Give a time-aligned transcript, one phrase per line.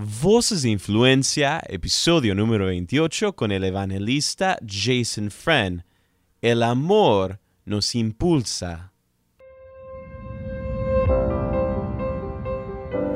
[0.00, 5.82] Voces de Influencia, episodio número 28 con el evangelista Jason Friend.
[6.40, 8.92] El amor nos impulsa.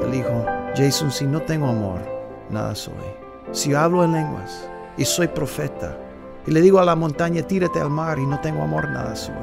[0.03, 2.01] Él dijo, Jason, si no tengo amor,
[2.51, 2.95] nada soy.
[3.53, 5.97] Si hablo en lenguas y soy profeta,
[6.49, 9.37] y le digo a la montaña, tírate al mar y no tengo amor, nada soy.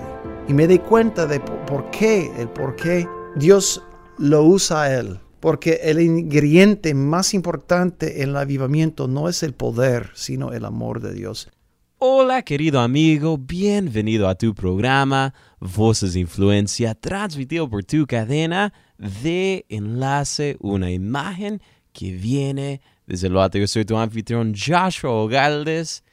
[0.50, 3.82] Y me di cuenta de por qué, el por qué Dios
[4.18, 9.54] lo usa a él porque el ingrediente más importante en el avivamiento no es el
[9.54, 11.50] poder, sino el amor de Dios.
[11.98, 19.66] Hola querido amigo, bienvenido a tu programa Voces de Influencia, transmitido por tu cadena de
[19.68, 23.58] enlace, una imagen que viene desde lo alto.
[23.58, 26.04] Yo soy tu anfitrión Joshua Ogaldes.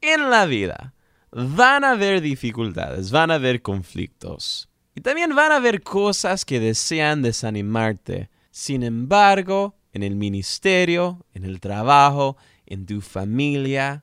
[0.00, 0.94] En la vida
[1.30, 6.58] van a haber dificultades, van a haber conflictos y también van a haber cosas que
[6.58, 8.30] desean desanimarte.
[8.58, 14.02] Sin embargo, en el ministerio, en el trabajo, en tu familia,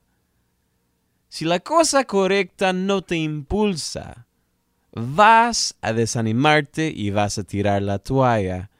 [1.28, 4.28] si la cosa correcta no te impulsa,
[4.92, 8.70] vas a desanimarte y vas a tirar la toalla.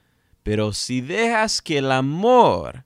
[0.45, 2.85] Pero si dejas que el amor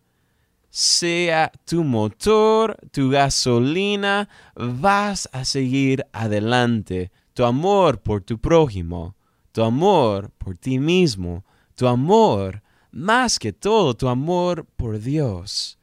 [0.70, 7.12] sea tu motor, tu gasolina, vas a seguir adelante.
[7.34, 9.14] Tu amor por tu prójimo,
[9.52, 15.78] tu amor por ti mismo, tu amor más que todo tu amor por Dios.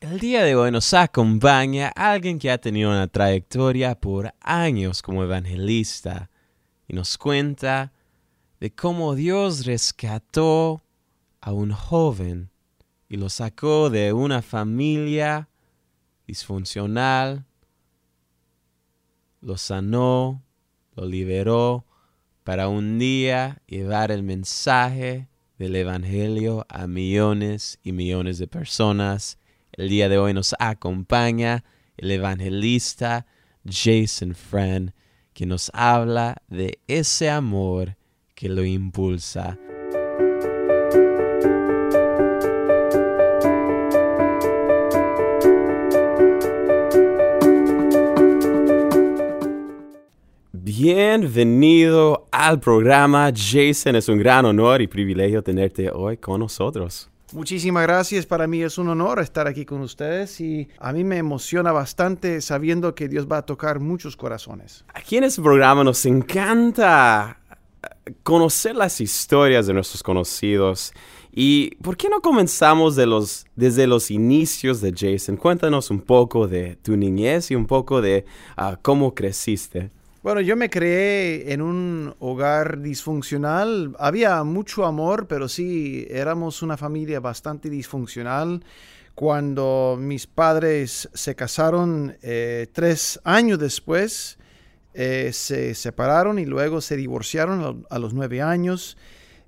[0.00, 5.22] El día de hoy nos acompaña alguien que ha tenido una trayectoria por años como
[5.22, 6.30] evangelista
[6.88, 7.92] y nos cuenta
[8.60, 10.82] de cómo Dios rescató
[11.40, 12.50] a un joven
[13.08, 15.48] y lo sacó de una familia
[16.26, 17.44] disfuncional,
[19.40, 20.42] lo sanó,
[20.94, 21.84] lo liberó
[22.44, 25.29] para un día llevar el mensaje
[25.60, 29.38] del Evangelio a millones y millones de personas.
[29.72, 31.64] El día de hoy nos acompaña
[31.98, 33.26] el evangelista
[33.66, 34.92] Jason Friend,
[35.34, 37.98] que nos habla de ese amor
[38.34, 39.58] que lo impulsa.
[50.52, 53.96] Bienvenido al programa, Jason.
[53.96, 57.10] Es un gran honor y privilegio tenerte hoy con nosotros.
[57.32, 58.24] Muchísimas gracias.
[58.24, 62.40] Para mí es un honor estar aquí con ustedes y a mí me emociona bastante
[62.40, 64.84] sabiendo que Dios va a tocar muchos corazones.
[64.94, 67.38] Aquí en este programa nos encanta
[67.82, 70.94] eh, conocer las historias de nuestros conocidos.
[71.32, 75.36] ¿Y por qué no comenzamos de los, desde los inicios de Jason?
[75.36, 78.24] Cuéntanos un poco de tu niñez y un poco de
[78.56, 79.90] ah, cómo creciste.
[80.22, 83.96] Bueno, yo me creé en un hogar disfuncional.
[83.98, 88.62] Había mucho amor, pero sí, éramos una familia bastante disfuncional.
[89.14, 94.38] Cuando mis padres se casaron eh, tres años después,
[94.92, 98.98] eh, se separaron y luego se divorciaron a, los nueve años.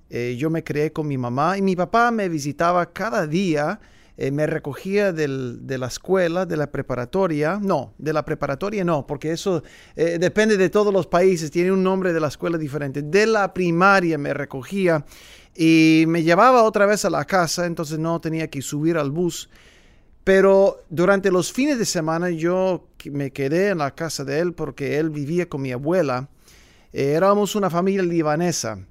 [0.09, 3.79] Eh, yo me creé con mi mamá y mi papá me visitaba cada día
[4.23, 9.33] eh, me recogía de la escuela, de la preparatoria, no, de la preparatoria no, porque
[9.33, 9.65] eso
[9.97, 13.03] eh, depende de todos los países, tiene un nombre de la escuela diferente.
[13.03, 15.05] De la primaria me recogía
[15.57, 19.51] y me llevaba otra vez a la casa, entonces no tenía que subir al bus.
[20.23, 25.01] Pero durante los fines de semana yo me quedé en la casa de él porque
[25.01, 26.29] él vivía con mi abuela.
[26.93, 28.87] Eh, éramos una familia libanesa.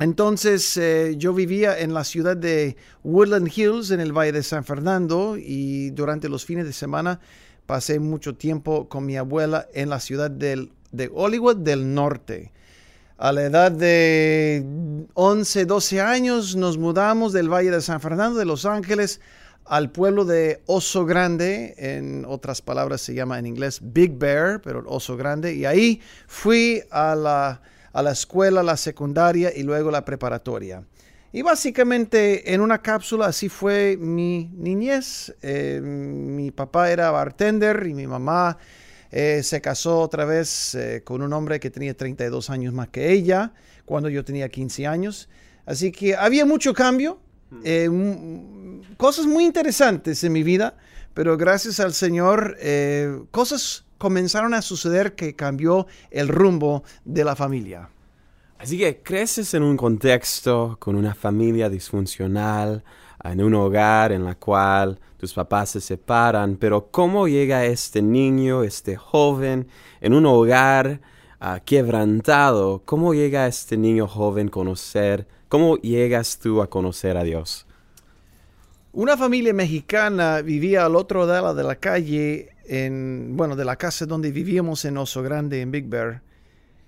[0.00, 4.64] Entonces eh, yo vivía en la ciudad de Woodland Hills, en el Valle de San
[4.64, 7.20] Fernando, y durante los fines de semana
[7.66, 10.68] pasé mucho tiempo con mi abuela en la ciudad de
[11.14, 12.52] Hollywood del Norte.
[13.16, 14.66] A la edad de
[15.14, 19.20] 11, 12 años nos mudamos del Valle de San Fernando de Los Ángeles
[19.64, 24.82] al pueblo de Oso Grande, en otras palabras se llama en inglés Big Bear, pero
[24.86, 27.62] Oso Grande, y ahí fui a la
[27.94, 30.84] a la escuela, la secundaria y luego la preparatoria.
[31.32, 35.34] Y básicamente en una cápsula así fue mi niñez.
[35.42, 38.58] Eh, mi papá era bartender y mi mamá
[39.10, 43.12] eh, se casó otra vez eh, con un hombre que tenía 32 años más que
[43.12, 43.52] ella
[43.84, 45.28] cuando yo tenía 15 años.
[45.64, 47.20] Así que había mucho cambio,
[48.96, 50.76] cosas muy interesantes en mi vida,
[51.14, 52.58] pero gracias al Señor,
[53.30, 57.90] cosas comenzaron a suceder que cambió el rumbo de la familia.
[58.58, 62.82] Así que creces en un contexto con una familia disfuncional,
[63.22, 68.62] en un hogar en la cual tus papás se separan, pero ¿cómo llega este niño,
[68.62, 69.68] este joven,
[70.00, 71.00] en un hogar
[71.40, 72.82] ah, quebrantado?
[72.84, 75.26] ¿Cómo llega este niño joven a conocer?
[75.48, 77.66] ¿Cómo llegas tú a conocer a Dios?
[78.92, 84.06] Una familia mexicana vivía al otro lado de la calle, en, bueno, de la casa
[84.06, 86.22] donde vivíamos en Oso Grande, en Big Bear.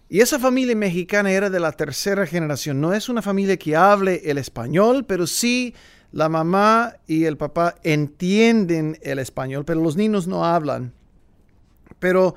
[0.08, 2.80] Y esa familia mexicana era de la tercera generación.
[2.80, 5.74] No es una familia que hable el español, pero sí
[6.12, 10.92] la mamá y el papá entienden el español, pero los niños no hablan.
[11.98, 12.36] Pero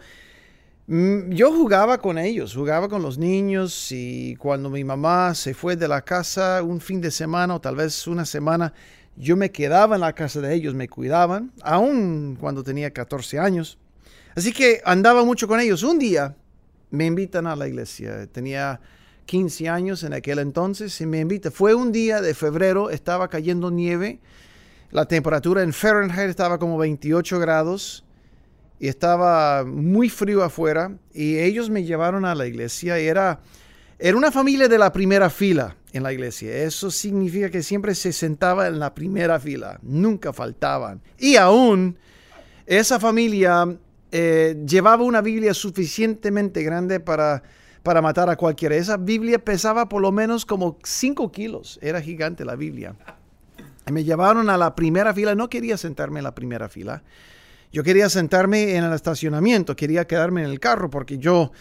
[0.91, 5.87] yo jugaba con ellos, jugaba con los niños y cuando mi mamá se fue de
[5.87, 8.73] la casa un fin de semana o tal vez una semana,
[9.15, 13.77] yo me quedaba en la casa de ellos, me cuidaban, aún cuando tenía 14 años.
[14.35, 15.83] Así que andaba mucho con ellos.
[15.83, 16.35] Un día
[16.89, 18.25] me invitan a la iglesia.
[18.25, 18.81] Tenía
[19.27, 21.51] 15 años en aquel entonces y me invitan.
[21.51, 24.19] Fue un día de febrero, estaba cayendo nieve.
[24.89, 28.05] La temperatura en Fahrenheit estaba como 28 grados
[28.79, 30.91] y estaba muy frío afuera.
[31.13, 32.99] Y ellos me llevaron a la iglesia.
[32.99, 33.41] Y era,
[33.97, 36.63] era una familia de la primera fila en la iglesia.
[36.63, 41.01] Eso significa que siempre se sentaba en la primera fila, nunca faltaban.
[41.17, 41.97] Y aún
[42.65, 43.67] esa familia
[44.11, 47.43] eh, llevaba una Biblia suficientemente grande para,
[47.83, 48.75] para matar a cualquiera.
[48.75, 52.95] Esa Biblia pesaba por lo menos como 5 kilos, era gigante la Biblia.
[53.91, 57.01] Me llevaron a la primera fila, no quería sentarme en la primera fila.
[57.71, 61.51] Yo quería sentarme en el estacionamiento, quería quedarme en el carro porque yo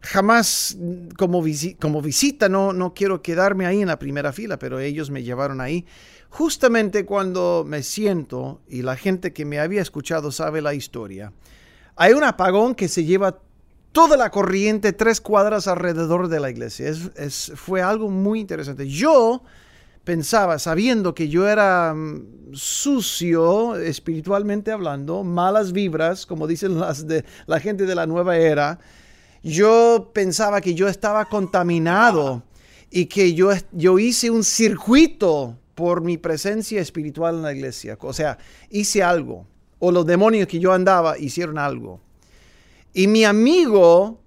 [0.00, 0.76] jamás
[1.16, 5.60] como, visita no, no quiero quedarme ahí en la primera fila, pero ellos me llevaron
[5.60, 5.84] ahí.
[6.30, 11.32] Justamente cuando me siento y la gente que me había escuchado sabe la historia,
[11.96, 13.40] hay un apagón que se lleva
[13.92, 16.88] toda la corriente tres cuadras alrededor de la iglesia.
[16.88, 18.88] Es, fue algo muy interesante.
[18.88, 19.42] Yo
[20.08, 27.26] pensaba, sabiendo que yo era mm, sucio espiritualmente hablando, malas vibras, como dicen las de
[27.46, 28.78] la gente de la nueva era,
[29.42, 32.42] yo pensaba que yo estaba contaminado
[32.90, 37.98] y que yo, yo hice un circuito por mi presencia espiritual en la iglesia.
[38.00, 38.38] O sea,
[38.70, 39.46] hice algo.
[39.78, 42.00] O los demonios que yo andaba hicieron algo.
[42.94, 44.22] Y mi amigo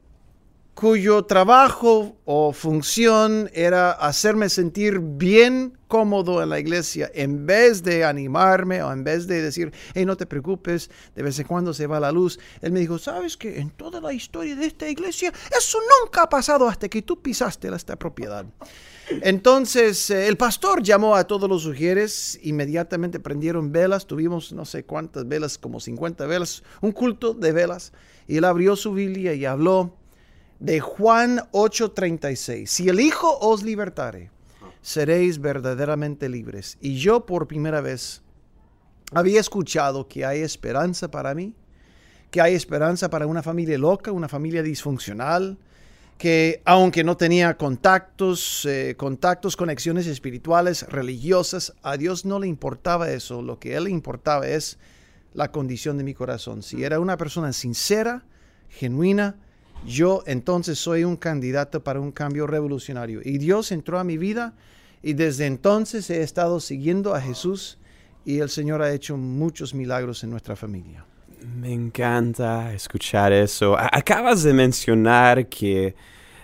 [0.74, 8.06] cuyo trabajo o función era hacerme sentir bien cómodo en la iglesia, en vez de
[8.06, 11.86] animarme o en vez de decir, hey, no te preocupes, de vez en cuando se
[11.86, 15.34] va la luz, él me dijo, sabes que en toda la historia de esta iglesia,
[15.58, 18.46] eso nunca ha pasado hasta que tú pisaste esta propiedad.
[19.22, 24.86] Entonces eh, el pastor llamó a todos los sugieres, inmediatamente prendieron velas, tuvimos no sé
[24.86, 27.92] cuántas velas, como 50 velas, un culto de velas,
[28.28, 29.98] y él abrió su Biblia y habló
[30.62, 32.70] de Juan 8:36.
[32.70, 34.30] Si el Hijo os libertare,
[34.82, 36.78] seréis verdaderamente libres.
[36.80, 38.22] Y yo por primera vez
[39.12, 41.56] había escuchado que hay esperanza para mí,
[42.30, 45.58] que hay esperanza para una familia loca, una familia disfuncional,
[46.20, 53.10] que aunque no tenía contactos, eh, contactos, conexiones espirituales, religiosas, a Dios no le importaba
[53.10, 53.42] eso.
[53.42, 54.78] Lo que a él le importaba es
[55.34, 56.62] la condición de mi corazón.
[56.62, 58.24] Si era una persona sincera,
[58.70, 59.38] genuina,
[59.86, 63.22] yo entonces soy un candidato para un cambio revolucionario.
[63.24, 64.54] Y Dios entró a mi vida
[65.02, 67.78] y desde entonces he estado siguiendo a Jesús
[68.26, 71.06] y el Señor ha hecho muchos milagros en nuestra familia.
[71.56, 73.76] Me encanta escuchar eso.
[73.78, 75.96] Acabas de mencionar que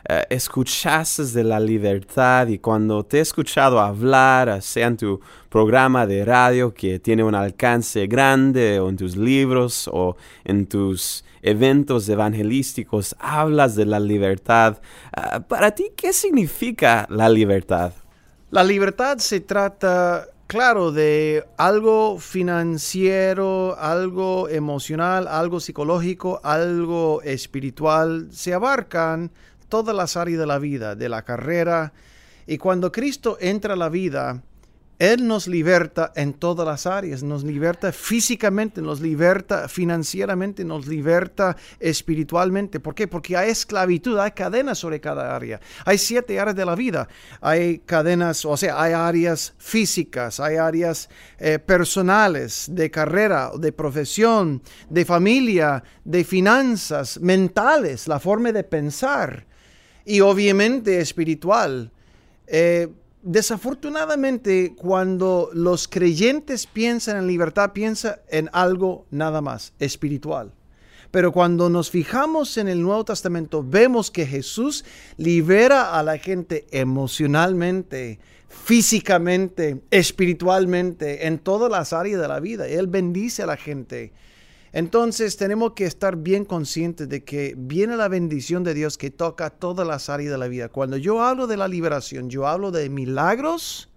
[0.09, 5.19] uh, escuchaste de la libertad y cuando te he escuchado hablar, sea en tu
[5.49, 11.23] programa de radio que tiene un alcance grande o en tus libros o en tus
[11.41, 14.79] eventos evangelísticos, hablas de la libertad.
[15.15, 17.93] Uh, para ti, ¿qué significa la libertad?
[18.49, 28.53] La libertad se trata claro, de algo financiero, algo emocional, algo psicológico, algo espiritual, se
[28.53, 29.31] abarcan
[29.69, 31.93] todas las áreas de la vida, de la carrera.
[32.45, 34.41] Y cuando Cristo entra a la vida,
[34.99, 41.57] Él nos liberta en todas las áreas, nos liberta físicamente, nos liberta financieramente, nos liberta
[41.79, 42.79] espiritualmente.
[42.79, 43.07] ¿Por qué?
[43.07, 45.59] Porque hay esclavitud, hay cadenas sobre cada área.
[45.83, 47.09] Hay siete áreas de la vida.
[47.41, 54.61] Hay cadenas, o sea, hay áreas físicas, hay áreas eh, personales, de carrera, de profesión,
[54.89, 59.47] de familia, de finanzas, mentales, la forma de pensar
[60.07, 61.91] y obviamente espiritual.
[62.47, 62.87] Eh,
[63.21, 70.53] desafortunadamente, cuando los creyentes piensan en libertad, piensan en algo nada más, espiritual.
[71.11, 74.85] Pero cuando nos fijamos en el Nuevo Testamento, vemos que Jesús
[75.17, 82.65] libera a la gente emocionalmente, físicamente, espiritualmente, en todas las áreas de la vida.
[82.67, 84.13] Él bendice a la gente
[84.73, 89.49] entonces tenemos que estar bien conscientes de que viene la bendición de Dios que toca
[89.49, 90.69] todas las áreas de la vida.
[90.69, 93.89] Cuando yo hablo de la liberación, yo hablo de milagros,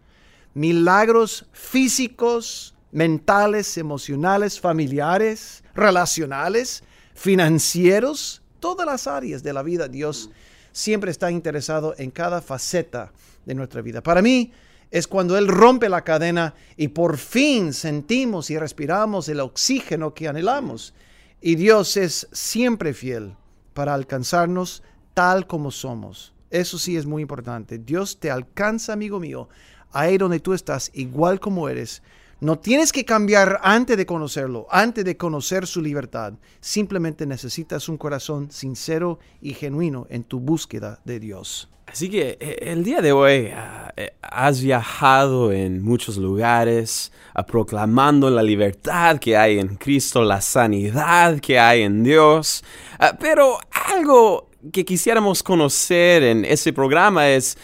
[0.55, 6.83] milagros físicos, mentales, emocionales, familiares, relacionales,
[7.15, 9.89] financieros, todas las áreas de la vida.
[9.89, 10.31] Dios
[10.73, 13.12] siempre está interesado en cada faceta
[13.45, 14.03] de nuestra vida.
[14.03, 14.53] Para mí
[14.90, 20.28] es cuando Él rompe la cadena y por fin sentimos y respiramos el oxígeno que
[20.28, 20.94] anhelamos.
[21.40, 23.37] Y Dios es siempre fiel
[23.73, 24.82] para alcanzarnos
[25.14, 26.35] tal como somos.
[26.50, 27.78] Eso sí es muy importante.
[27.78, 29.49] Dios te alcanza, amigo mío,
[29.92, 32.02] ahí donde tú estás, igual como eres.
[32.40, 36.32] No tienes que cambiar antes de conocerlo, antes de conocer su libertad.
[36.61, 41.68] Simplemente necesitas un corazón sincero y genuino en tu búsqueda de Dios.
[41.87, 47.42] Así que eh, el día de hoy ah, eh, has viajado en muchos lugares uh,
[47.42, 52.64] proclamando la libertad que hay en Cristo, la sanidad que hay en Dios.
[52.99, 57.59] Ah, pero algo que quisiéramos conocer en ese programa es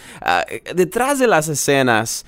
[0.75, 2.25] detrás de las escenas,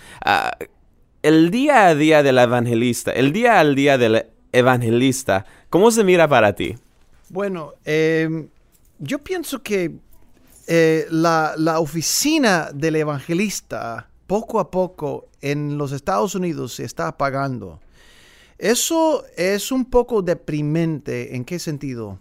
[1.23, 6.29] el día a día del evangelista, el día al día del evangelista, ¿cómo se mira
[6.29, 6.77] para ti?
[7.29, 8.49] Bueno, em,
[8.99, 9.93] yo pienso que
[10.67, 17.09] eh, la, la, oficina del evangelista poco a poco en los Estados Unidos se está
[17.09, 17.81] apagando.
[18.59, 21.37] Eso es un poco deprimente.
[21.37, 22.19] ¿En qué sentido?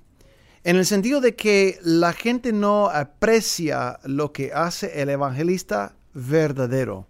[0.64, 7.08] En el sentido de que la gente no aprecia lo que hace el evangelista verdadero.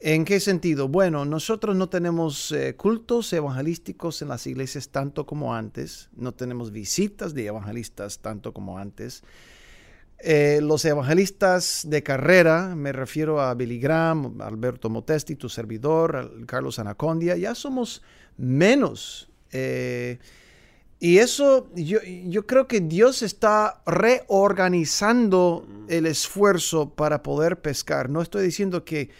[0.00, 0.86] ¿En qué sentido?
[0.86, 6.70] Bueno, nosotros no tenemos eh, cultos evangelísticos en las iglesias tanto como antes, no tenemos
[6.70, 9.24] visitas de evangelistas tanto como antes.
[10.20, 16.78] Eh, los evangelistas de carrera, me refiero a Billy Graham, Alberto Motesti, tu servidor, Carlos
[16.78, 18.02] Anacondia, ya somos
[18.36, 19.28] menos.
[19.50, 20.18] Eh,
[21.00, 28.10] y eso, yo, yo, creo que Dios está reorganizando el esfuerzo para poder pescar.
[28.10, 29.10] No estoy diciendo que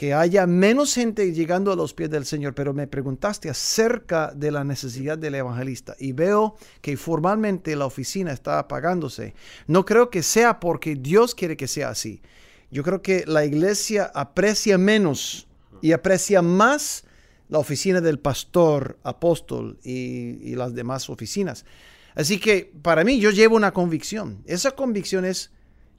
[0.00, 4.50] que haya menos gente llegando a los pies del Señor, pero me preguntaste acerca de
[4.50, 9.34] la necesidad del evangelista y veo que formalmente la oficina está apagándose.
[9.66, 12.22] No creo que sea porque Dios quiere que sea así.
[12.70, 15.46] Yo creo que la iglesia aprecia menos
[15.82, 17.04] y aprecia más
[17.50, 21.66] la oficina del pastor, apóstol y, y las demás oficinas.
[22.14, 24.42] Así que para mí yo llevo una convicción.
[24.46, 25.50] Esa convicción es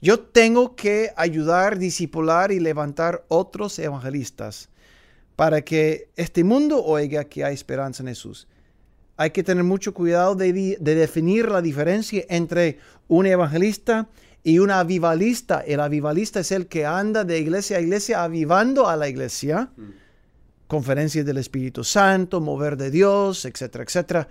[0.01, 4.70] yo tengo que ayudar, disipular y levantar otros evangelistas
[5.36, 8.48] para que este mundo oiga que hay esperanza en Jesús.
[9.15, 14.10] Hay que tener mucho cuidado de, definir la diferencia entre un evangelista
[14.43, 15.62] y un avivalista.
[15.62, 19.70] El avivalista es el que anda de iglesia a iglesia avivando a la iglesia.
[19.77, 19.84] Mm.
[20.67, 24.27] Conferencias del Espíritu Santo, mover de Dios, etcétera, etcétera.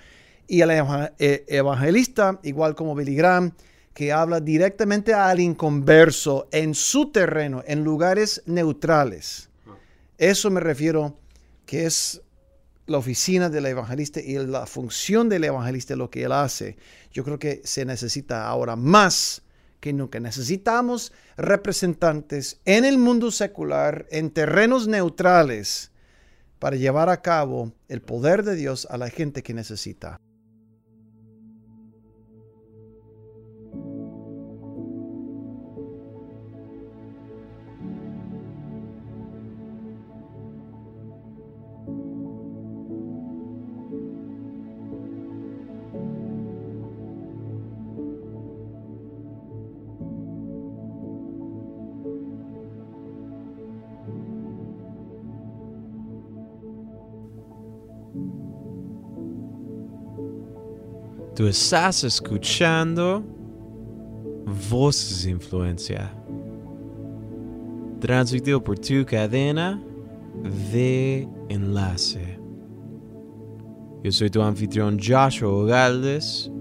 [0.49, 3.53] Y el eh, evangelista, igual como Billy Graham,
[3.95, 9.49] que habla directamente al inconverso en su terreno, en lugares neutrales.
[10.19, 11.19] Eso me refiero
[11.67, 12.21] que es
[12.87, 16.77] la oficina del evangelista y la función del evangelista, lo que él hace.
[17.13, 19.43] Yo creo que se necesita ahora más
[19.81, 20.21] que nunca.
[20.21, 25.91] Necesitamos representantes en el mundo secular, en terrenos neutrales,
[26.59, 30.21] para llevar a cabo el poder de Dios a la gente que necesita.
[61.41, 63.25] Tú estás escuchando
[64.71, 66.15] Voces de Influencia,
[67.99, 69.83] transmitido por tu cadena
[70.71, 72.39] de enlace.
[74.05, 76.53] Yo soy tu anfitrión Joshua Galdes.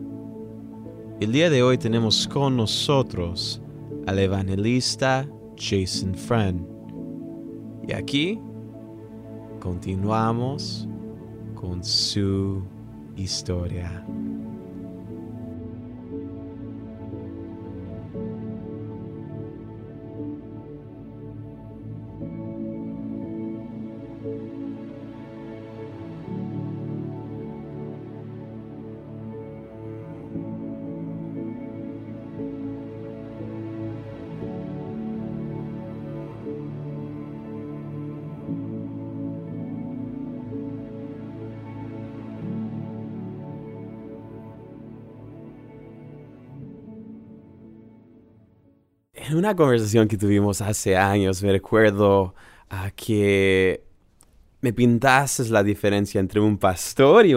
[1.20, 3.62] El día de hoy tenemos con nosotros
[4.08, 6.66] al evangelista Jason Friend.
[7.86, 8.40] Y aquí
[9.60, 10.88] continuamos
[11.54, 12.64] con su
[13.18, 14.06] historia.
[49.40, 52.36] Una conversación que tuvimos hace años, me recuerdo
[52.70, 53.84] ah, que
[54.62, 57.34] me pintaste la diferencia entre un pastor y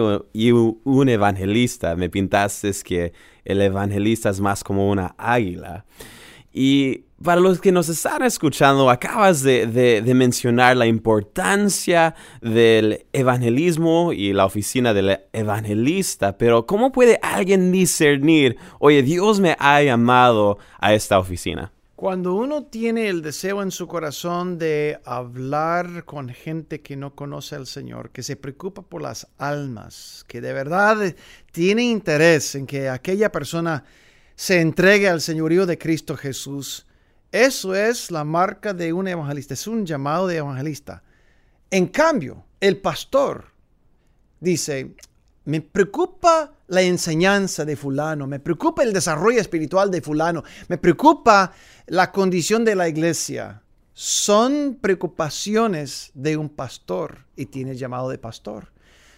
[0.51, 1.95] un, evangelista.
[1.95, 3.13] Me pintaste que
[3.45, 5.85] el evangelista es más como una águila.
[6.51, 14.33] Y para los que nos están escuchando, acabas de, mencionar la importancia del evangelismo y
[14.33, 20.93] la oficina del evangelista, pero ¿cómo puede alguien discernir, oye, Dios me ha llamado a
[20.93, 21.71] esta oficina?
[22.03, 27.55] Cuando uno tiene el deseo en su corazón de hablar con gente que no conoce
[27.55, 31.15] al Señor, que se preocupa por las almas, que de verdad
[31.53, 33.85] tiene interés en que aquella persona
[34.35, 36.85] se entregue al señorío de Cristo Jesús.
[37.31, 41.03] Eso es la marca de un evangelista, es un llamado de evangelista.
[41.71, 43.45] En cambio, el pastor
[44.41, 44.93] dice,
[45.45, 51.53] me preocupa la enseñanza de fulano, me preocupa el desarrollo espiritual de fulano, me preocupa
[51.87, 53.61] la condición de la iglesia.
[53.93, 58.71] Son preocupaciones de un pastor y tiene llamado de pastor.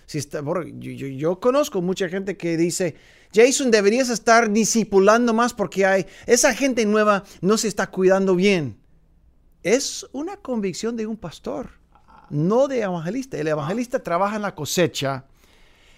[0.06, 2.96] Si está, yo, yo, conozco mucha gente que dice,
[3.34, 8.78] Jason, deberías estar discipulando más porque hay esa gente nueva no se está cuidando bien.
[9.64, 11.70] Es una convicción de un pastor,
[12.30, 13.38] no de evangelista.
[13.38, 15.26] El evangelista trabaja en la cosecha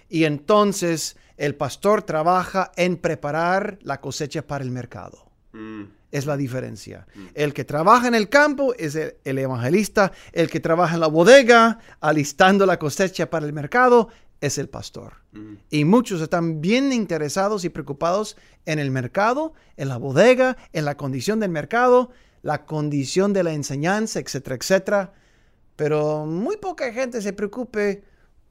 [0.08, 5.30] y entonces el pastor trabaja en preparar la cosecha para el mercado.
[5.52, 5.84] Mm.
[6.10, 7.06] Es la diferencia.
[7.14, 7.26] Mm.
[7.34, 10.12] El que trabaja en el campo es el, evangelista.
[10.32, 14.08] El que trabaja en la bodega, alistando la cosecha para el mercado,
[14.40, 15.14] es el pastor.
[15.32, 15.54] Mm.
[15.70, 18.36] Y muchos están bien interesados y preocupados
[18.66, 22.10] en el mercado, en la bodega, en la condición del mercado,
[22.42, 25.12] la condición de la enseñanza, etcétera, etcétera.
[25.76, 28.02] Pero muy poca gente se preocupe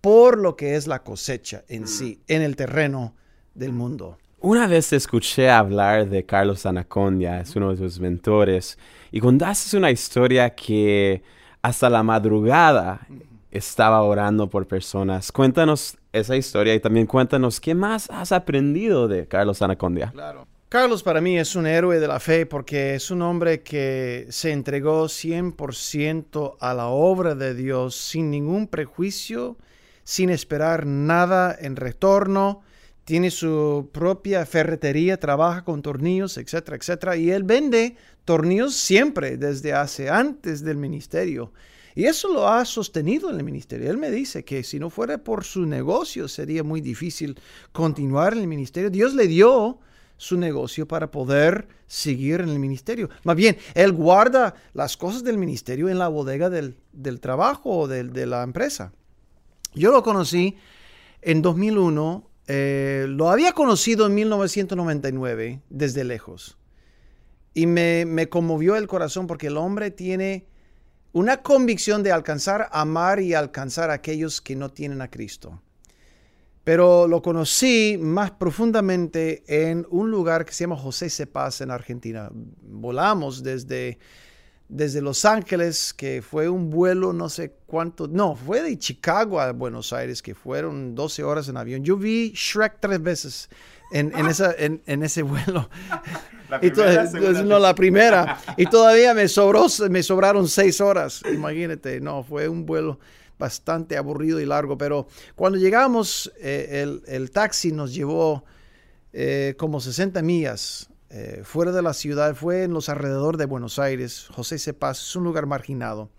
[0.07, 1.87] por lo que es la cosecha en mm.
[1.87, 3.13] sí, en el terreno
[3.53, 4.17] del mundo.
[4.39, 8.77] Una vez escuché hablar de Carlos Anacondia, es uno de tus mentores,
[9.11, 11.21] y contaste una historia que
[11.61, 13.05] hasta la madrugada
[13.51, 15.29] estaba orando por personas.
[15.29, 20.11] Cuéntanos esa historia y también cuéntanos qué más has aprendido de Carlos Anacondia.
[20.13, 20.47] Claro.
[20.69, 24.53] Carlos para mí es un héroe de la fe porque es un hombre que se
[24.53, 29.57] entregó 100% a la obra de Dios sin ningún prejuicio,
[30.07, 32.61] sin esperar nada en retorno.
[33.03, 37.17] Tiene su propia ferretería, trabaja con tornillos, etcétera, etcétera.
[37.17, 41.51] Y él vende tornillos siempre, desde hace antes del ministerio.
[41.93, 43.91] Y eso lo ha sostenido en el ministerio.
[43.91, 47.37] Él me dice que si no fuera por su negocio sería muy difícil
[47.73, 48.89] continuar en el ministerio.
[48.89, 49.79] Dios le dio
[50.15, 53.09] su negocio para poder seguir en el ministerio.
[53.25, 56.77] Más bien, él guarda las cosas del ministerio en la bodega del,
[57.19, 58.93] trabajo o de la empresa.
[59.73, 60.57] Yo lo conocí
[61.21, 66.57] en 2001, eh, lo había conocido en 1999 desde lejos.
[67.53, 70.45] Y me, conmovió el corazón porque el hombre tiene
[71.11, 75.61] una convicción de alcanzar, amar y alcanzar a aquellos que no tienen a Cristo.
[76.63, 82.29] Pero lo conocí más profundamente en un lugar que se llama José Cepaz en Argentina.
[82.33, 83.97] Volamos desde,
[84.69, 89.51] desde Los Ángeles, que fue un vuelo no sé cuánto, no, fue de Chicago a
[89.53, 91.83] Buenos Aires, que fueron 12 horas en avión.
[91.83, 93.49] Yo vi Shrek tres veces
[93.91, 95.69] en, esa, en ese vuelo.
[96.49, 98.39] La primera, y no, la primera.
[98.55, 101.21] Y todavía me, sobró, me sobraron seis horas.
[101.31, 102.99] Imagínate, no, fue un vuelo
[103.37, 104.77] bastante aburrido y largo.
[104.77, 108.45] Pero cuando llegamos, eh, el, taxi nos llevó
[109.11, 112.35] eh, como 60 millas eh, fuera de la ciudad.
[112.35, 114.27] Fue en los alrededores de Buenos Aires.
[114.33, 116.09] José Cepaz es un lugar marginado.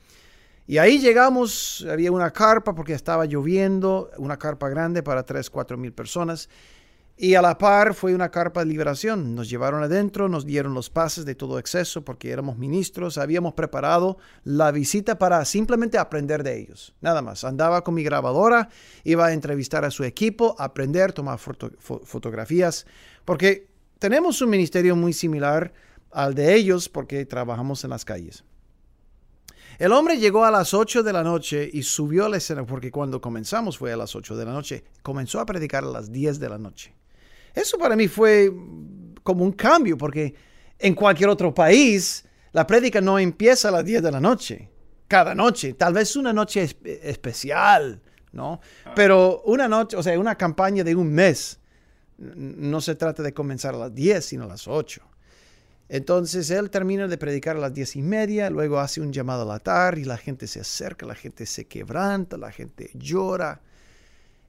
[0.66, 5.78] Y ahí llegamos, había una carpa porque estaba lloviendo, una carpa grande para 3, 4
[5.78, 6.50] mil personas.
[7.20, 9.34] Y a la par fue una carpa de liberación.
[9.34, 13.18] Nos llevaron adentro, nos dieron los pases de todo exceso porque éramos ministros.
[13.18, 16.94] Habíamos preparado la visita para simplemente aprender de ellos.
[17.00, 17.42] Nada más.
[17.42, 18.68] Andaba con mi grabadora,
[19.02, 22.86] iba a entrevistar a su equipo, aprender, tomar fotografías,
[23.24, 23.66] porque
[23.98, 25.72] tenemos un ministerio muy similar
[26.10, 28.44] al de ellos porque trabajamos en las calles.
[29.78, 32.90] El hombre llegó a las 8 de la noche y subió a la escena, porque
[32.90, 36.40] cuando comenzamos fue a las 8 de la noche, comenzó a predicar a las 10
[36.40, 36.94] de la noche.
[37.54, 38.52] Eso para mí fue
[39.22, 40.34] como un cambio, porque
[40.78, 44.68] en cualquier otro país la prédica no empieza a las 10 de la noche,
[45.06, 48.60] cada noche, tal vez una noche especial, ¿no?
[48.84, 48.92] Ah.
[48.96, 51.60] Pero una noche, o sea, una campaña de un mes,
[52.18, 55.00] no se trata de comenzar a las 10, sino a las 8.
[55.88, 59.50] Entonces él termina de predicar a las diez y media, luego hace un llamado al
[59.50, 63.62] altar y la gente se acerca, la gente se quebranta, la gente llora.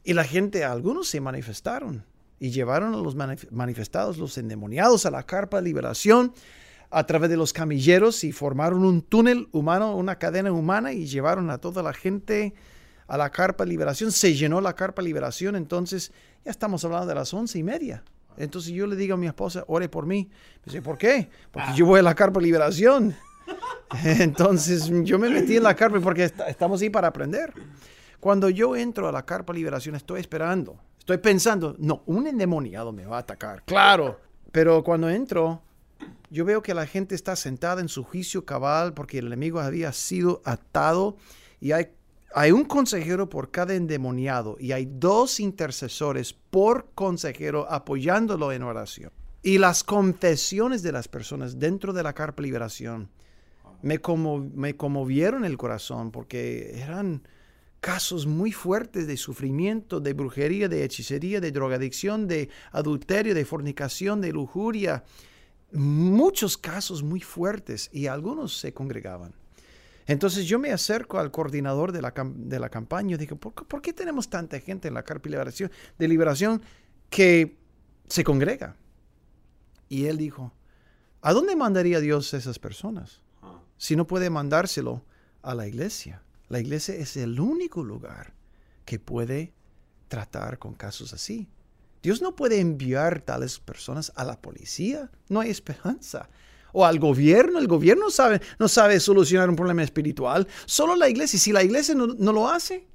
[0.03, 2.03] Y la gente, algunos se manifestaron
[2.39, 6.33] y llevaron a los manifestados, los endemoniados, a la carpa de liberación
[6.89, 11.49] a través de los camilleros y formaron un túnel humano, una cadena humana y llevaron
[11.51, 12.53] a toda la gente
[13.09, 16.11] a la carpa de liberación, se llenó la carpa de liberación, entonces
[16.45, 18.03] ya estamos hablando de las once y media.
[18.37, 20.29] Entonces yo le digo a mi esposa, ore por mí.
[20.59, 21.29] Me dice, ¿por qué?
[21.51, 23.15] Porque yo voy a la carpa de liberación.
[24.05, 27.51] Entonces yo me metí en la carpa porque estamos ahí para aprender.
[28.19, 32.91] Cuando yo entro a la carpa de liberación, estoy esperando, estoy pensando, no, un endemoniado
[32.91, 34.19] me va a atacar, claro.
[34.51, 35.61] Pero cuando entro,
[36.29, 39.91] yo veo que la gente está sentada en su juicio cabal porque el enemigo había
[39.93, 41.17] sido atado
[41.59, 41.89] y hay,
[42.33, 49.11] hay un consejero por cada endemoniado y hay dos intercesores por consejero apoyándolo en oración.
[49.41, 53.09] Y las confesiones de las personas dentro de la carpa liberación
[53.81, 57.23] me, como, me conmovieron el corazón porque eran
[57.79, 64.19] casos muy fuertes de sufrimiento, de brujería, de hechicería, de drogadicción, de adulterio, de fornicación,
[64.21, 65.03] de lujuria.
[65.71, 69.33] Muchos casos muy fuertes y algunos se congregaban.
[70.09, 73.93] Entonces yo me acerco al coordinador de la, de la campaña y digo, ¿por, qué
[73.93, 76.63] tenemos tanta gente en la carpa de liberación, de liberación
[77.11, 77.59] que
[78.07, 78.75] se congrega?
[79.87, 80.51] Y él dijo,
[81.21, 83.21] ¿a dónde mandaría Dios a esas personas?
[83.43, 83.61] Ah.
[83.77, 85.05] Si no puede mandárselo
[85.43, 86.23] a la iglesia.
[86.47, 88.33] La iglesia es el único lugar
[88.85, 89.53] que puede
[90.07, 91.47] tratar con casos así.
[92.01, 95.11] Dios no puede enviar tales personas a la policía.
[95.27, 96.29] No hay esperanza.
[96.71, 97.59] O al gobierno.
[97.59, 98.07] El gobierno
[98.59, 100.47] no sabe solucionar un problema espiritual.
[100.65, 101.39] Solo la iglesia.
[101.39, 102.87] Si la iglesia no, no lo hace,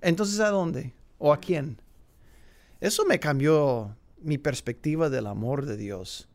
[0.00, 0.94] entonces ¿a dónde?
[1.18, 1.80] ¿O a quién?
[2.80, 6.28] Eso me cambió mi perspectiva del amor de Dios.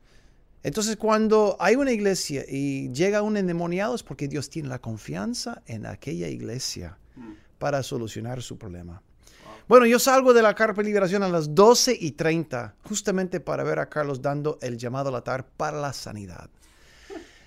[0.63, 5.62] Entonces, cuando hay una iglesia y llega un endemoniado es porque Dios tiene la confianza
[5.65, 6.98] en aquella iglesia
[7.58, 9.02] para solucionar su problema.
[9.67, 13.63] Bueno, yo salgo de la carpa de liberación a las 12 y 30, justamente para
[13.63, 16.50] ver a Carlos dando el llamado al altar para la sanidad.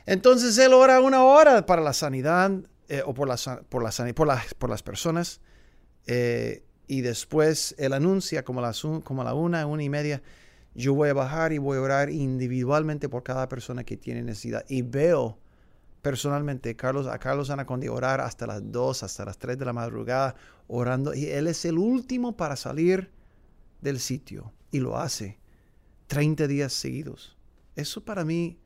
[0.07, 2.53] Entonces él ora una hora para la sanidad
[2.89, 3.37] eh, o por, la,
[3.69, 5.41] por, la, por, las personas
[6.07, 10.23] eh, y después él anuncia como, las, como a la una, una y media
[10.75, 14.65] yo voy a bajar y voy a orar individualmente por cada persona que tiene necesidad.
[14.69, 15.39] Y veo
[16.03, 20.35] personalmente Carlos, a Carlos Anacondi orar hasta las 2, hasta las 3 de la madrugada,
[20.67, 21.15] orando.
[21.15, 23.11] Y él es el último para salir
[23.81, 24.53] del sitio.
[24.73, 25.39] Y lo hace
[26.09, 27.39] 30 días seguidos.
[27.77, 28.59] Eso para mí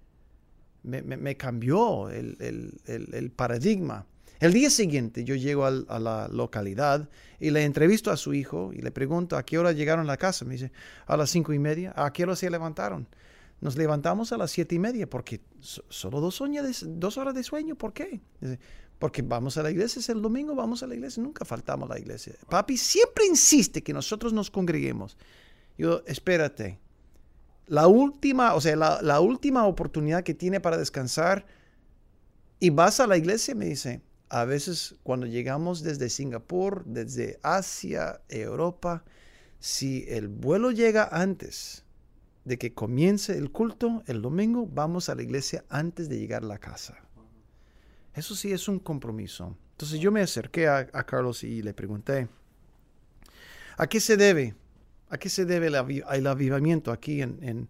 [0.83, 4.07] me, cambió el paradigma.
[4.41, 7.09] El día siguiente yo llego a la localidad
[7.41, 10.17] y le entrevisto a su hijo y le pregunto a qué hora llegaron a la
[10.17, 10.45] casa.
[10.45, 10.71] Me dice,
[11.07, 11.93] a las cinco y media.
[11.97, 13.09] ¿A qué hora se levantaron?
[13.61, 16.41] Nos levantamos a las siete y media porque solo dos,
[16.87, 17.75] dos horas de sueño.
[17.75, 18.21] ¿Por qué?
[19.01, 21.95] porque vamos a la iglesia, es el domingo, vamos a la iglesia, nunca faltamos a
[21.95, 22.35] la iglesia.
[22.49, 25.17] Papi siempre insiste que nosotros nos congreguemos.
[25.77, 26.81] Yo, espérate,
[27.69, 31.47] la última, o sea, la, última oportunidad que tiene para descansar
[32.59, 38.21] y vas a la iglesia, me dice, a veces cuando llegamos desde Singapur, desde Asia,
[38.29, 39.05] Europa,
[39.61, 41.85] si el vuelo llega antes
[42.45, 46.47] de que comience el culto el domingo, vamos a la iglesia antes de llegar a
[46.47, 46.97] la casa.
[48.15, 49.57] Eso sí es un compromiso.
[49.73, 52.29] Entonces yo me acerqué a, Carlos y le pregunté,
[53.77, 54.57] ¿a qué se debe?
[55.11, 57.69] ¿A qué se debe el, avivamiento aquí en,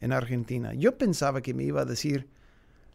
[0.00, 0.74] en Argentina?
[0.74, 2.28] Yo pensaba que me iba a decir,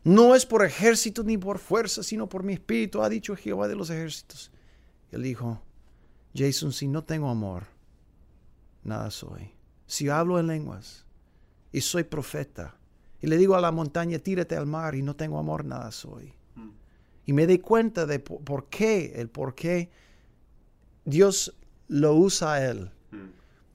[0.06, 3.76] no es por ejército ni por fuerza, sino por mi espíritu, ha dicho Jehová de
[3.76, 4.52] los ejércitos.
[5.12, 5.62] él dijo,
[6.36, 7.64] Jason, si no tengo amor,
[8.84, 9.50] nada soy.
[9.88, 11.06] Si hablo en lenguas
[11.72, 12.76] y soy profeta,
[13.20, 16.34] y le digo a la montaña, tírate al mar y no tengo amor, nada soy.
[17.26, 19.90] Y me di cuenta de por qué, el por qué
[21.06, 21.56] Dios
[21.88, 22.92] lo usa a él.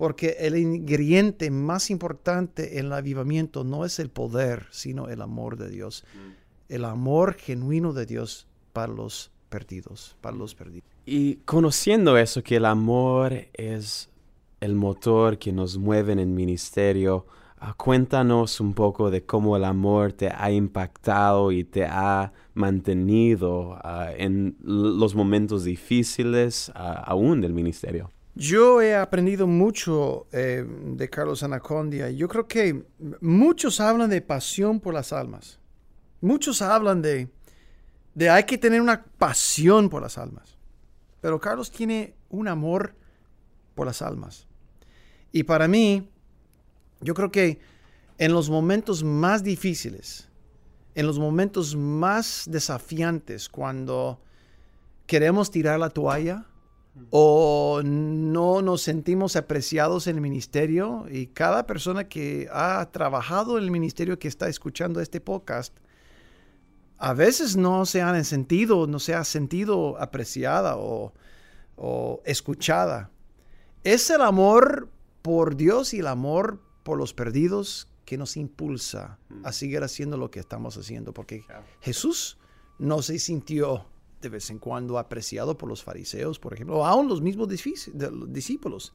[0.01, 5.59] Porque el ingrediente más importante en el avivamiento no es el poder, sino el amor
[5.59, 6.05] de Dios.
[6.15, 6.73] Mm.
[6.73, 10.89] El amor genuino de Dios para los perdidos, para los perdidos.
[11.05, 14.09] Y conociendo eso, que el amor es
[14.61, 17.27] el motor que nos mueve en el ministerio,
[17.59, 23.79] ah, cuéntanos un poco de cómo el amor te ha impactado y te ha mantenido
[23.85, 28.11] ah, en los momentos difíciles ah, aún del ministerio.
[28.35, 32.11] Yo he aprendido mucho eh, de Carlos Anacondia.
[32.11, 32.85] Yo creo que
[33.21, 35.59] muchos hablan de pasión por las almas.
[36.21, 37.29] Muchos hablan de,
[38.15, 40.57] de hay que tener una pasión por las almas.
[41.21, 42.95] Pero Carlos tiene un amor
[43.75, 44.47] por las almas.
[45.33, 46.09] Y para mí,
[47.01, 47.61] yo creo que
[48.19, 50.29] en los momentos más difíciles,
[50.95, 54.21] en los momentos más desafiantes, cuando
[55.07, 56.47] queremos tirar la toalla,
[57.11, 63.65] o no nos sentimos apreciados en el ministerio y cada persona que ha trabajado en
[63.65, 65.75] el ministerio que está escuchando este podcast,
[66.99, 71.15] a veces no se han sentido, no se ha sentido apreciada o,
[71.77, 73.11] o escuchada.
[73.83, 74.91] Es el amor
[75.23, 80.31] por Dios y el amor por los perdidos que nos impulsa a seguir haciendo lo
[80.31, 81.45] que estamos haciendo, porque
[81.81, 82.39] Jesús
[82.79, 83.87] no se sintió
[84.21, 88.93] de vez en cuando apreciado por los fariseos, por ejemplo, o aún los mismos discípulos.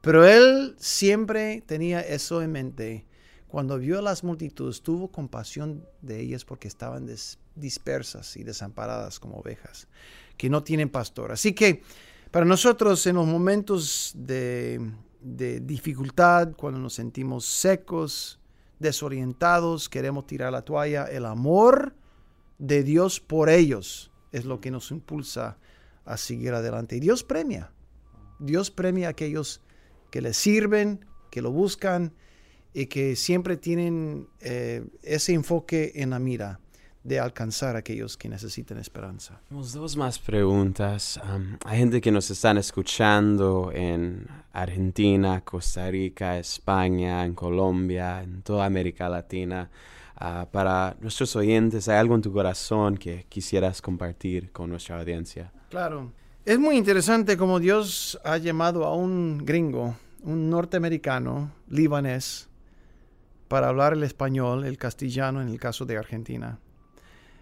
[0.00, 3.06] Pero él siempre tenía eso en mente.
[3.48, 7.08] Cuando vio a las multitudes, tuvo compasión de ellas porque estaban
[7.54, 9.88] dispersas y desamparadas como ovejas,
[10.36, 11.32] que no tienen pastor.
[11.32, 11.82] Así que
[12.30, 18.40] para nosotros en los momentos de, de dificultad, cuando nos sentimos secos,
[18.80, 21.94] desorientados, queremos tirar la toalla, el amor
[22.58, 25.56] de Dios por ellos es lo que nos impulsa
[26.04, 26.96] a seguir adelante.
[26.96, 27.70] Y Dios premia.
[28.40, 29.60] Dios premia a aquellos
[30.10, 32.12] que le sirven, que lo buscan
[32.72, 36.58] y que siempre tienen eh, ese enfoque en la mira
[37.04, 39.40] de alcanzar a aquellos que necesitan esperanza.
[39.48, 41.20] Tenemos dos más preguntas.
[41.64, 48.64] hay gente que nos están escuchando en Argentina, Costa Rica, España, en Colombia, en toda
[48.64, 49.70] América Latina.
[50.16, 55.52] Ah, para nuestros oyentes, ¿hay algo en tu corazón que quisieras compartir con nuestra audiencia?
[55.70, 56.12] Claro.
[56.44, 62.48] Es muy interesante como Dios ha llamado a un gringo, un norteamericano, libanés,
[63.48, 66.58] para hablar el español, el castellano en el caso de Argentina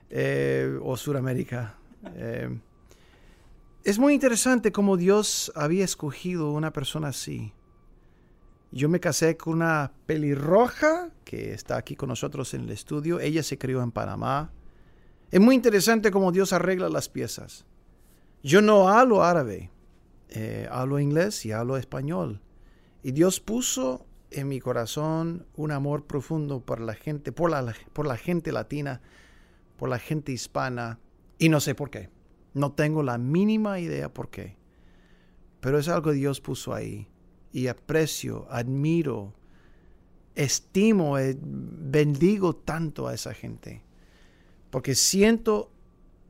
[0.08, 1.74] eh, o Suramérica.
[2.14, 2.48] Eh,
[3.84, 7.52] es muy interesante cómo Dios había escogido una persona así.
[8.74, 13.20] Yo me casé con una pelirroja que está aquí con nosotros en el estudio.
[13.20, 14.50] Ella se crió en Panamá.
[15.30, 17.66] Es muy interesante cómo Dios arregla las piezas.
[18.42, 19.70] Yo no hablo árabe,
[20.30, 22.40] eh, hablo inglés y hablo español.
[23.02, 28.06] Y Dios puso en mi corazón un amor profundo por la gente, por la, por
[28.06, 29.02] la gente latina,
[29.76, 30.98] por la gente hispana.
[31.38, 32.08] Y no sé por qué.
[32.54, 34.56] No tengo la mínima idea por qué.
[35.60, 37.11] Pero es algo que Dios puso ahí
[37.52, 39.32] y aprecio, admiro,
[40.34, 43.82] estimo, eh, bendigo tanto a esa gente,
[44.70, 45.70] porque siento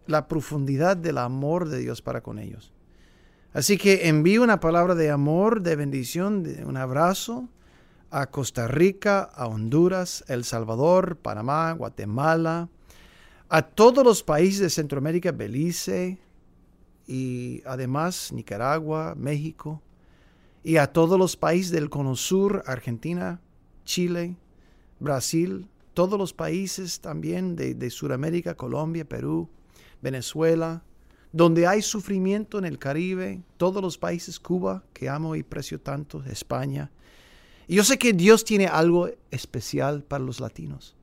[0.06, 2.72] la profundidad del amor de Dios para con ellos.
[3.52, 7.48] Así que envío una palabra de amor, de bendición, de un abrazo
[8.10, 12.68] a Costa Rica, a Honduras, El Salvador, Panamá, Guatemala,
[13.48, 16.18] a todos los países de Centroamérica, Belice
[17.06, 19.82] y además Nicaragua, México,
[20.64, 23.40] y a todos los países del Cono Sur, Argentina,
[23.84, 24.36] Chile,
[25.00, 29.48] Brasil, todos los países también de, de Sudamérica, Colombia, Perú,
[30.00, 30.82] Venezuela,
[31.32, 36.22] donde hay sufrimiento en el Caribe, todos los países, Cuba, que amo y precio tanto,
[36.24, 36.90] España.
[37.66, 40.94] Y yo sé que Dios tiene algo especial para los latinos.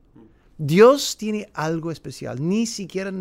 [0.56, 2.46] Dios tiene algo especial.
[2.46, 3.12] Ni siquiera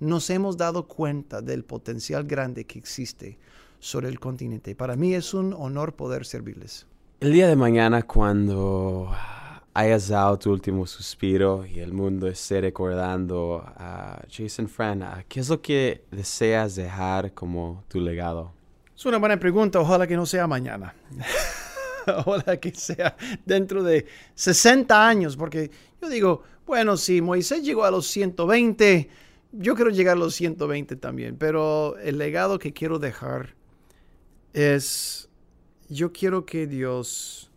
[0.00, 3.38] nos hemos dado cuenta del potencial grande que existe
[3.80, 4.74] sobre el continente.
[4.74, 6.86] Para mí es un honor poder servirles.
[7.20, 9.10] El día de mañana cuando
[9.74, 15.48] hayas dado tu último suspiro y el mundo esté recordando a Jason Friend, ¿qué es
[15.48, 18.52] lo que deseas dejar como tu legado?
[18.96, 20.94] Es una buena pregunta, ojalá que no sea mañana.
[22.26, 25.70] ojalá que sea dentro de 60 años, porque
[26.02, 29.08] yo digo, bueno, si Moisés llegó a los 120,
[29.52, 33.57] yo quiero llegar a los 120 también, pero el legado que quiero dejar
[34.52, 35.28] es,
[35.88, 37.50] yo quiero que Dios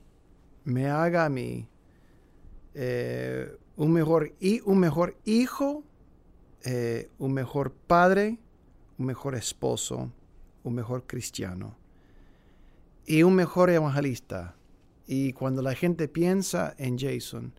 [0.64, 1.68] me haga a mí
[2.74, 5.84] eh, un, mejor, y, un mejor hijo,
[6.64, 8.38] eh, un mejor padre,
[8.98, 10.12] un mejor esposo,
[10.64, 11.76] un mejor cristiano
[13.06, 14.56] y un mejor evangelista.
[15.08, 17.54] Y cuando la gente piensa en Jason,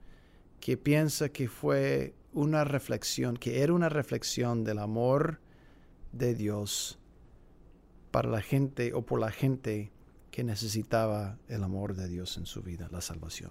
[0.61, 5.41] que piensa que fue una reflexión, que era una reflexión del amor
[6.13, 6.99] de Dios
[8.13, 9.91] para la gente o por la gente
[10.31, 13.51] que necesitaba el amor de Dios en su vida, la salvación.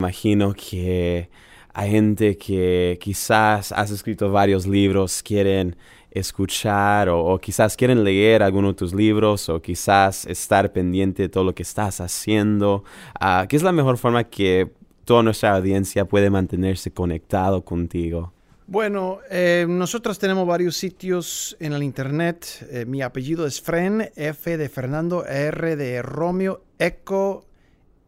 [0.00, 1.28] Imagino que
[1.74, 5.76] hay gente que quizás has escrito varios libros, quieren
[6.10, 11.44] escuchar o, quizás quieren leer alguno de tus libros o quizás estar pendiente de todo
[11.44, 12.84] lo que estás haciendo.
[13.20, 14.72] Uh, ¿Qué es la mejor forma que
[15.04, 18.32] toda nuestra audiencia puede mantenerse conectado contigo?
[18.70, 22.46] Bueno, eh, nosotros tenemos varios sitios en el internet.
[22.70, 27.44] Eh, mi apellido es Fren, F de Fernando, R de Romeo, Eco,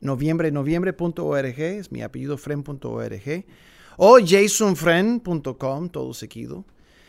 [0.01, 3.45] noviembre, noviembre.org, es mi apellido fren.org,
[3.97, 6.65] o jasonfren.com, todo seguido.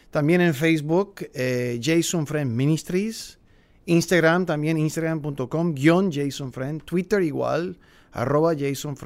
[0.10, 3.38] También en Facebook, eh, Jason Ministries,
[3.86, 6.52] Instagram también, instagram.com, guion Jason
[6.84, 7.78] Twitter igual,
[8.14, 8.98] arroba Jason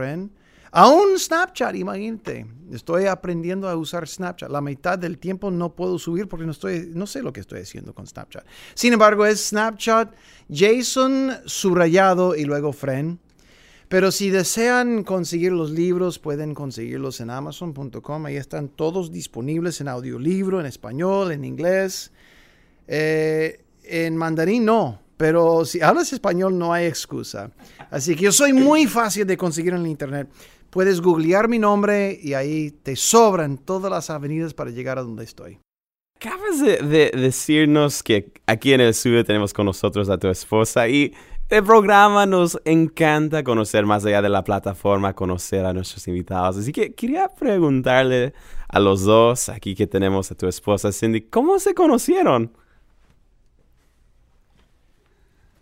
[0.71, 2.45] Aún Snapchat, imagínate.
[2.71, 4.49] Estoy aprendiendo a usar Snapchat.
[4.49, 7.61] La mitad del tiempo no puedo subir porque no, estoy, no sé lo que estoy
[7.61, 8.45] haciendo con Snapchat.
[8.73, 10.13] Sin embargo, es Snapchat
[10.51, 13.19] Jason subrayado y luego Fren.
[13.89, 18.25] Pero si desean conseguir los libros, pueden conseguirlos en amazon.com.
[18.25, 22.11] Ahí están todos disponibles en audiolibro, en español, en inglés.
[22.87, 27.51] Eh, en mandarín no, pero si hablas español no hay excusa.
[27.89, 30.27] Así que yo soy muy fácil de conseguir en el internet.
[30.77, 35.23] Puedes googlear mi nombre y ahí te sobran todas las avenidas para llegar a donde
[35.23, 35.57] estoy.
[36.17, 41.15] Acabas de, decirnos que aquí en el estudio tenemos con nosotros a tu esposa y
[41.49, 46.57] el programa nos encanta conocer más allá de la plataforma, conocer a nuestros invitados.
[46.57, 48.35] Así que quería preguntarle
[48.67, 52.51] a los dos, aquí que tenemos a tu esposa Cindy, ¿cómo se conocieron?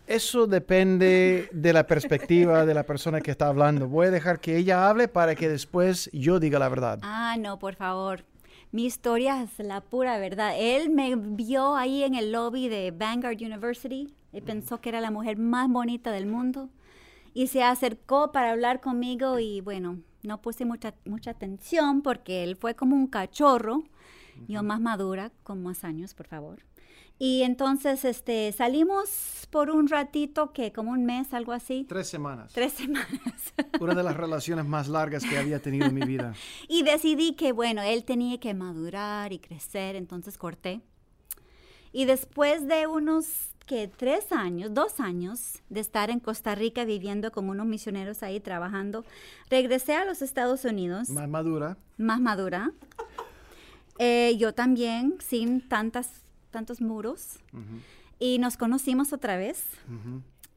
[0.08, 3.88] Eso depende de la perspectiva de la persona que está hablando.
[3.88, 7.00] Voy a dejar que ella hable para que después yo diga la verdad.
[7.02, 8.24] Ah, no, por favor.
[8.72, 10.54] Mi historia es la pura verdad.
[10.58, 15.12] Él me vio ahí en el lobby de Vanguard University y pensó que era la
[15.12, 16.70] mujer más bonita del mundo
[17.34, 22.56] y se acercó para hablar conmigo y bueno, no puse mucha, mucha atención porque él
[22.56, 23.84] fue como un cachorro,
[24.48, 26.60] yo más madura, con más años, por favor.
[27.18, 31.86] Y entonces este, salimos por un ratito, que como un mes, algo así.
[31.88, 32.52] Tres semanas.
[32.54, 33.54] Tres semanas.
[33.80, 36.34] Una de las relaciones más largas que había tenido en mi vida.
[36.68, 40.82] y decidí que, bueno, él tenía que madurar y crecer, entonces corté.
[41.94, 47.32] Y después de unos que tres años, dos años de estar en Costa Rica viviendo
[47.32, 49.06] con unos misioneros ahí trabajando,
[49.50, 51.10] regresé a los Estados Unidos.
[51.10, 51.78] Más madura.
[51.98, 52.74] Más madura.
[53.98, 56.25] Eh, yo también, sin tantas
[56.56, 57.38] tantos muros.
[58.18, 59.66] Y nos conocimos otra vez.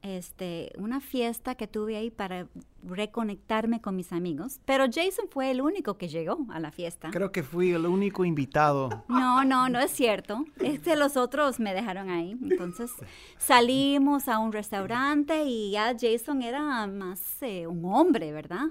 [0.00, 2.46] Este, una fiesta que tuve ahí para
[2.84, 4.60] reconectarme con mis amigos.
[4.64, 7.10] Pero Jason fue el único que llegó a la fiesta.
[7.10, 9.04] Creo que fui el único invitado.
[9.08, 10.44] No, no, no es cierto.
[10.60, 12.38] Es que los otros me dejaron ahí.
[12.40, 12.92] Entonces
[13.38, 18.66] salimos a un restaurante y ya Jason era más eh, un hombre, ¿verdad?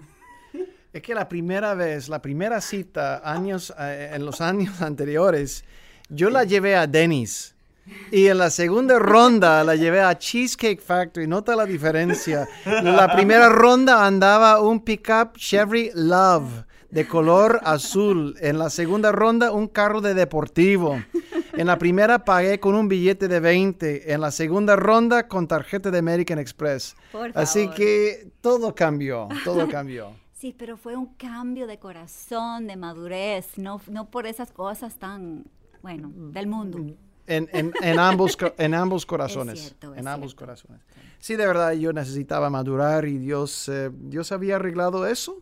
[0.94, 5.66] Es que la primera vez, la primera cita, años, eh, en los años anteriores,
[6.10, 7.54] yo la llevé a Denny's.
[8.12, 11.28] Y en la segunda ronda la llevé a Cheesecake Factory.
[11.28, 12.48] Nota la diferencia.
[12.66, 18.36] La primera ronda andaba un pickup Chevy Love de color azul.
[18.40, 21.02] En la segunda ronda un carro de deportivo.
[21.54, 24.14] En la primera pagué con un billete de 20.
[24.14, 26.96] En la segunda ronda con tarjeta de American Express.
[27.34, 30.14] Así que todo cambió, todo cambió.
[30.34, 35.46] Sí, pero fue un cambio de corazón, de madurez, no, no por esas cosas tan
[35.88, 36.32] bueno, mm.
[36.32, 36.80] del mundo.
[37.28, 39.74] En, en, ambos, en ambos corazones.
[39.96, 40.82] en ambos corazones.
[41.20, 45.42] Sí, de verdad, yo necesitaba madurar y Dios, eh, Dios había arreglado eso.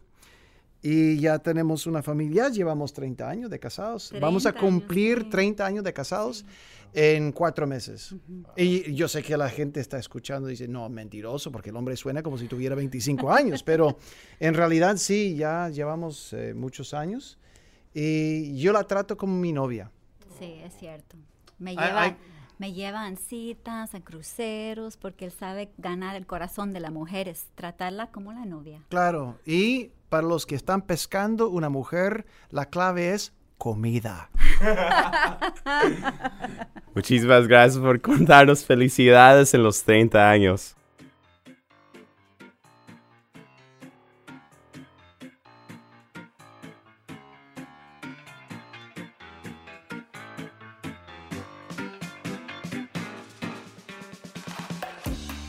[0.84, 4.13] Y ya tenemos una familia, llevamos 30 años de casados.
[4.21, 6.45] Vamos a cumplir 30 años de casados
[6.93, 8.13] en cuatro meses.
[8.55, 11.97] Y yo sé que la gente está escuchando y dice, no, mentiroso, porque el hombre
[11.97, 13.97] suena como si tuviera 25 años, pero
[14.39, 17.39] en realidad sí, ya llevamos eh, muchos años.
[17.95, 19.89] Y yo la trato como mi novia.
[20.39, 21.17] Sí, es cierto.
[21.58, 22.15] Me lleva,
[22.58, 27.28] me lleva en citas, a cruceros, porque él sabe ganar el corazón de la mujer,
[27.28, 28.82] es tratarla como la novia.
[28.89, 34.30] Claro, y para los que están pescando una mujer, la clave es comida.
[36.95, 40.76] Muchísimas gracias por contarnos felicidades en los 30 años.